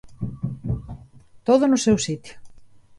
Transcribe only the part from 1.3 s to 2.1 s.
Todo no seu